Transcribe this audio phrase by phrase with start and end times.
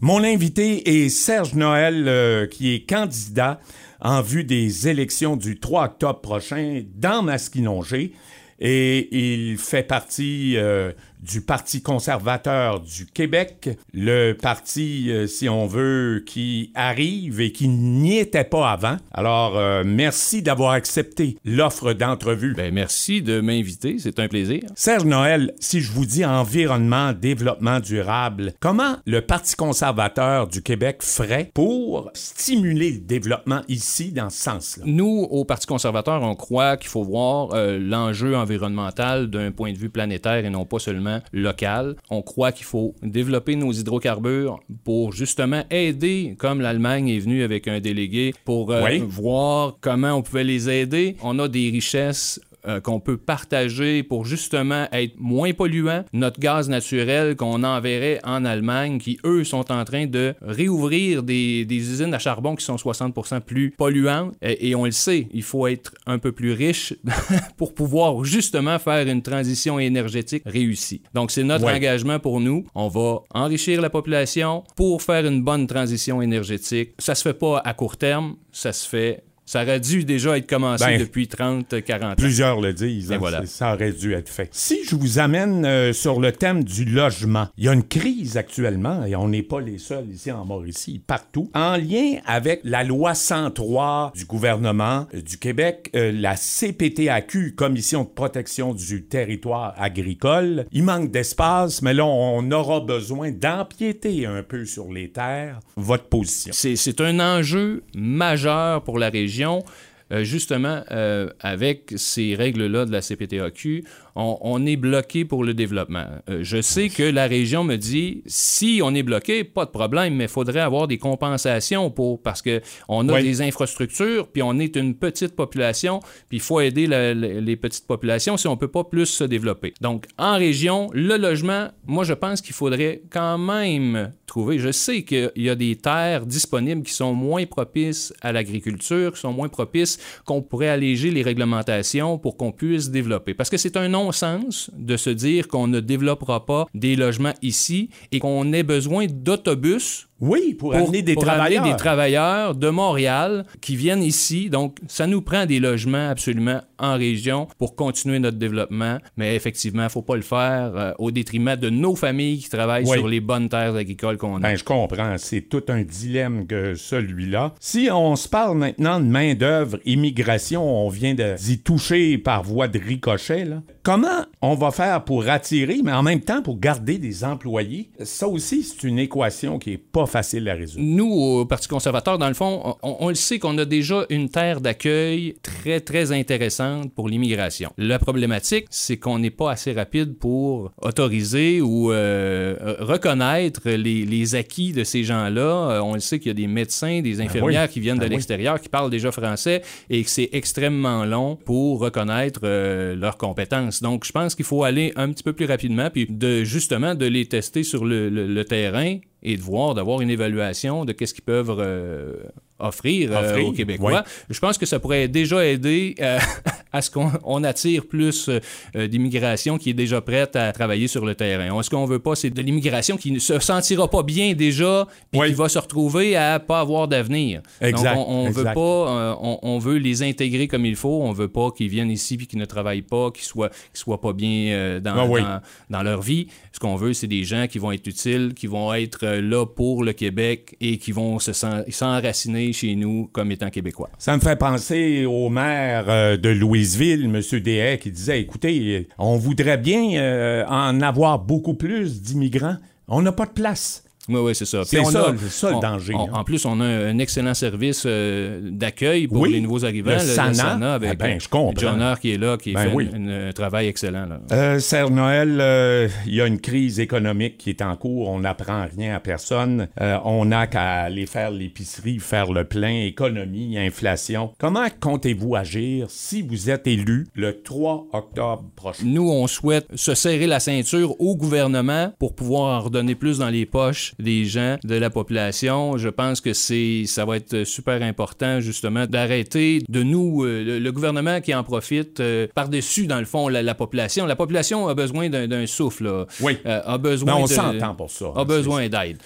[0.00, 3.58] Mon invité est Serge Noël, euh, qui est candidat
[4.00, 8.12] en vue des élections du 3 octobre prochain dans Masquinongé.
[8.60, 15.66] Et il fait partie euh, du Parti conservateur du Québec, le parti, euh, si on
[15.66, 18.96] veut, qui arrive et qui n'y était pas avant.
[19.12, 22.54] Alors, euh, merci d'avoir accepté l'offre d'entrevue.
[22.54, 24.62] Ben, merci de m'inviter, c'est un plaisir.
[24.74, 31.02] Serge Noël, si je vous dis environnement, développement durable, comment le Parti conservateur du Québec
[31.02, 34.84] ferait pour stimuler le développement ici dans ce sens-là?
[34.86, 39.78] Nous, au Parti conservateur, on croit qu'il faut voir euh, l'enjeu environnemental d'un point de
[39.78, 41.96] vue planétaire et non pas seulement local.
[42.10, 47.68] On croit qu'il faut développer nos hydrocarbures pour justement aider, comme l'Allemagne est venue avec
[47.68, 51.16] un délégué, pour euh, voir comment on pouvait les aider.
[51.22, 56.04] On a des richesses euh, qu'on peut partager pour justement être moins polluant.
[56.12, 61.66] Notre gaz naturel qu'on enverrait en Allemagne, qui eux sont en train de réouvrir des,
[61.70, 64.34] usines à charbon qui sont 60% plus polluantes.
[64.42, 66.94] Et, on le sait, il faut être un peu plus riche
[67.56, 71.02] pour pouvoir justement faire une transition énergétique réussie.
[71.14, 72.66] Donc c'est notre engagement pour nous.
[72.74, 76.90] On va enrichir la population pour faire une bonne transition énergétique.
[76.98, 80.46] Ça se fait pas à court terme, ça se fait ça aurait dû déjà être
[80.46, 82.14] commencé ben, depuis 30, 40 ans.
[82.18, 83.10] Plusieurs le disent.
[83.10, 84.50] Hein, ça aurait dû être fait.
[84.52, 88.36] Si je vous amène euh, sur le thème du logement, il y a une crise
[88.36, 92.84] actuellement, et on n'est pas les seuls ici en Mauricie, partout, en lien avec la
[92.84, 99.74] loi 103 du gouvernement euh, du Québec, euh, la CPTAQ, Commission de protection du territoire
[99.78, 100.66] agricole.
[100.72, 105.60] Il manque d'espace, mais là, on aura besoin d'empiéter un peu sur les terres.
[105.76, 106.52] Votre position?
[106.52, 109.64] C'est un enjeu majeur pour la région région
[110.12, 113.84] euh, justement, euh, avec ces règles-là de la CPTAQ,
[114.20, 116.06] on, est bloqué pour le développement.
[116.28, 120.16] Euh, je sais que la région me dit, si on est bloqué, pas de problème,
[120.16, 124.74] mais il faudrait avoir des compensations pour, parce qu'on a des infrastructures, puis on est
[124.74, 128.82] une petite population, puis il faut aider les petites populations si on ne peut pas
[128.82, 129.72] plus se développer.
[129.80, 134.58] Donc, en région, le logement, moi, je pense qu'il faudrait quand même trouver.
[134.58, 139.20] Je sais qu'il y a des terres disponibles qui sont moins propices à l'agriculture, qui
[139.20, 143.34] sont moins propices, qu'on pourrait alléger les réglementations pour qu'on puisse développer.
[143.34, 147.34] Parce que c'est un nom sens de se dire qu'on ne développera pas des logements
[147.42, 151.64] ici et qu'on ait besoin d'autobus oui, pour, amener des travailleurs.
[151.64, 154.50] des travailleurs de Montréal qui viennent ici.
[154.50, 158.98] Donc, ça nous prend des logements absolument en région pour continuer notre développement.
[159.16, 162.48] Mais effectivement, il ne faut pas le faire euh, au détriment de nos familles qui
[162.48, 164.40] travaillent sur les bonnes terres agricoles qu'on a.
[164.40, 165.16] Ben, je comprends.
[165.18, 167.54] C'est tout un dilemme que celui-là.
[167.60, 172.78] Si on se parle maintenant de main-d'œuvre, immigration, on vient d'y toucher par voie de
[172.78, 173.44] ricochet.
[173.44, 173.62] Là.
[173.84, 177.90] Comment on va faire pour attirer, mais en même temps pour garder des employés?
[178.02, 180.84] Ça aussi, c'est une équation qui est pas facile à résoudre.
[180.84, 184.60] Nous, au Parti conservateur, dans le fond, on, le sait qu'on a déjà une terre
[184.60, 187.72] d'accueil très, très intéressante pour l'immigration.
[187.78, 194.72] La problématique, c'est qu'on n'est pas assez rapide pour autoriser ou euh, reconnaître les, acquis
[194.72, 195.70] de ces gens-là.
[195.70, 198.02] Euh, on le sait qu'il y a des médecins, des ben infirmières qui viennent de
[198.02, 203.16] ben l'extérieur, qui parlent déjà français et que c'est extrêmement long pour reconnaître euh, leurs
[203.16, 203.82] compétences.
[203.82, 207.06] Donc, je pense qu'il faut aller un petit peu plus rapidement, puis de justement de
[207.06, 211.56] les tester sur le terrain et de voir, d'avoir une évaluation de qu'est-ce qu'ils peuvent
[211.58, 212.14] euh,
[212.58, 214.04] offrir, euh, aux Québécois.
[214.28, 216.18] Je pense que ça pourrait déjà aider euh,
[216.72, 218.30] à ce qu'on attire plus
[218.74, 221.62] d'immigration qui est déjà prête à travailler sur le terrain.
[221.62, 225.20] Ce qu'on veut pas, c'est de l'immigration qui ne se sentira pas bien déjà, puis
[225.26, 227.42] qui va se retrouver à pas avoir d'avenir.
[227.60, 227.94] Exact.
[227.94, 231.02] Donc, on, veut pas, on, veut les intégrer comme il faut.
[231.02, 234.12] On veut pas qu'ils viennent ici puis qu'ils ne travaillent pas, qu'ils soient, soient pas
[234.12, 235.40] bien dans, ah dans,
[235.78, 236.28] dans leur vie.
[236.52, 239.84] Ce qu'on veut, c'est des gens qui vont être utiles, qui vont être là pour
[239.84, 243.90] le Québec et qui vont se s'enraciner chez nous comme étant québécois.
[243.98, 247.40] Ça me fait penser au maire euh, de Louisville, M.
[247.40, 252.56] Dehay, qui disait, écoutez, on voudrait bien euh, en avoir beaucoup plus d'immigrants.
[252.88, 253.84] On n'a pas de place.
[254.08, 254.64] Oui, oui, c'est ça.
[254.64, 255.94] C'est ça, ça, le danger.
[255.94, 256.06] Hein.
[256.12, 259.92] En plus, on a un excellent service euh, d'accueil pour les nouveaux arrivants.
[259.92, 261.18] Le, SANA, avec eh ben,
[261.56, 264.06] John Hart qui est là, qui ben fait un, travail excellent.
[264.06, 264.20] Là.
[264.32, 268.08] Euh, Serge Noël, euh, il y a une crise économique qui est en cours.
[268.08, 269.68] On n'apprend rien à personne.
[269.80, 274.32] Euh, on n'a qu'à aller faire l'épicerie, faire le plein, économie, inflation.
[274.38, 278.84] Comment comptez-vous agir si vous êtes élu le 3 octobre prochain?
[278.84, 283.28] Nous, on souhaite se serrer la ceinture au gouvernement pour pouvoir en redonner plus dans
[283.28, 285.76] les poches des gens, de la population.
[285.76, 290.72] Je pense que c'est, ça va être super important, justement, d'arrêter de nous, euh, le,
[290.72, 294.06] gouvernement qui en profite euh, par-dessus, dans le fond, la, population.
[294.06, 296.06] La population a besoin d'un souffle.
[296.20, 296.38] Oui.
[296.46, 298.12] Euh, a besoin on s'entend pour ça.
[298.14, 298.98] A besoin d'aide.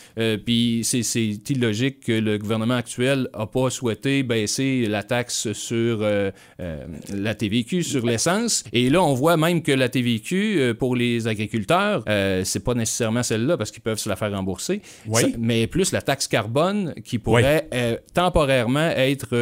[0.44, 6.00] Puis c'est illogique que le gouvernement actuel n'a pas souhaité baisser la taxe sur
[6.58, 8.64] la TVQ, sur l'essence.
[8.72, 12.04] Et là, on voit même que la TVQ, pour les agriculteurs,
[12.44, 14.81] c'est pas nécessairement celle-là parce qu'ils peuvent se la faire rembourser.
[15.06, 15.34] Oui.
[15.38, 17.68] mais plus la taxe carbone qui pourrait
[18.14, 19.36] temporairement être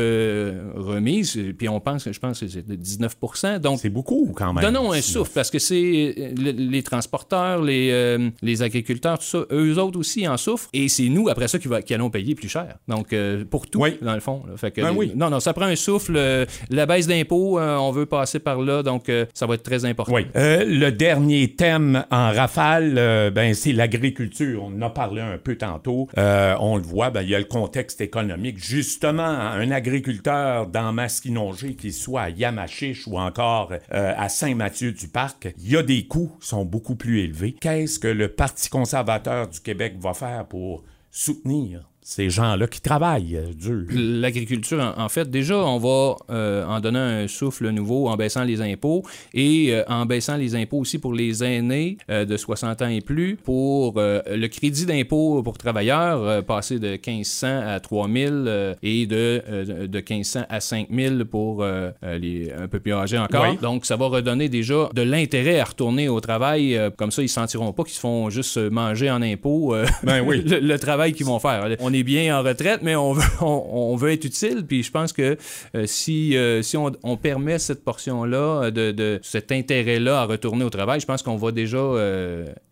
[0.77, 1.39] remise.
[1.59, 3.17] Puis on pense, je pense que c'est de 19
[3.61, 4.63] Donc, c'est beaucoup quand même.
[4.63, 9.39] Donnons un souffle parce que c'est euh, les transporteurs, les, euh, les agriculteurs, tout ça,
[9.53, 10.69] eux autres aussi en souffrent.
[10.73, 12.77] Et c'est nous, après ça, qui, va, qui allons payer plus cher.
[12.89, 14.43] Donc, euh, pour tout, dans le fond.
[14.57, 15.13] Fait que, ben oui.
[15.15, 16.47] Non, non, ça prend un souffle.
[16.71, 18.83] la baisse d'impôts, on veut passer par là.
[18.83, 20.17] Donc, ça va être très important.
[20.35, 24.65] Le dernier thème en rafale, ben, c'est l'agriculture.
[24.65, 26.09] On en a parlé un peu tantôt.
[26.17, 28.59] on le voit, ben, il y a le contexte économique.
[28.59, 35.71] Justement, un agriculteur dans Masquinongé, qu'il soit à Yamachiche ou encore euh, à Saint-Mathieu-du-Parc, il
[35.71, 37.57] y a des coûts qui sont beaucoup plus élevés.
[37.61, 43.37] Qu'est-ce que le Parti conservateur du Québec va faire pour soutenir ces gens-là qui travaillent
[43.37, 43.85] euh, dur.
[43.93, 48.61] L'agriculture, en, fait, déjà, on va euh, en donner un souffle nouveau en baissant les
[48.61, 53.01] impôts et euh, en baissant les impôts aussi pour les aînés de 60 ans et
[53.01, 59.99] plus, pour le crédit d'impôt pour travailleurs, passer de 1500 à 3000 et de, de
[59.99, 61.65] 1500 à 5000 pour
[62.03, 63.55] les un peu plus âgés encore.
[63.57, 66.79] Donc, ça va redonner déjà de l'intérêt à retourner au travail.
[66.97, 70.43] comme ça, ils ne sentiront pas qu'ils se font juste manger en impôts ben oui.
[70.47, 71.69] le, travail qu'ils vont faire.
[71.81, 74.64] On est bien en retraite, mais on veut, on, veut être utile.
[74.67, 75.37] Puis je pense que
[75.75, 80.70] euh, si, euh, si on, permet cette portion-là, euh, de, cet intérêt-là à retourner au
[80.70, 81.81] travail, je pense qu'on va déjà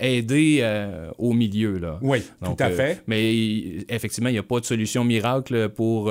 [0.00, 0.64] aider
[1.18, 1.78] au milieu.
[1.78, 1.98] Là.
[2.02, 3.02] Oui, tout à fait.
[3.06, 6.10] mais effectivement, il n'y a pas de solution miracle pour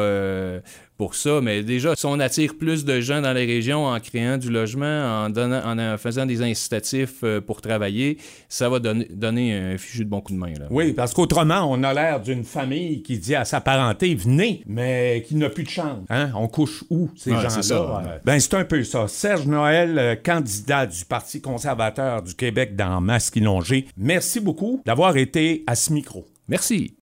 [0.97, 4.37] pour ça, mais déjà, si on attire plus de gens dans les régions en créant
[4.37, 8.17] du logement, en, donnant, en faisant des incitatifs euh, pour travailler,
[8.49, 10.53] ça va donner, donner un fichu de bon coup de main.
[10.59, 10.65] Là.
[10.71, 15.23] Oui, parce qu'autrement, on a l'air d'une famille qui dit à sa parenté, venez, mais
[15.27, 16.05] qui n'a plus de chance.
[16.09, 16.31] Hein?
[16.35, 18.19] On couche où, ces gens-là?
[18.25, 19.07] Ben, c'est un peu ça.
[19.07, 25.63] Serge Noël, euh, candidat du Parti conservateur du Québec dans Masquinongé, merci beaucoup d'avoir été
[25.67, 26.25] à ce micro.
[26.47, 26.97] Merci.